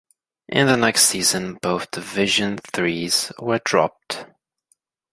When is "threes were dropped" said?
2.57-4.25